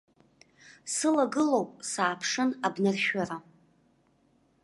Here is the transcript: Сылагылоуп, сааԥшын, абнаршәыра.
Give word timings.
Сылагылоуп, 0.93 1.69
сааԥшын, 1.91 2.49
абнаршәыра. 2.67 3.37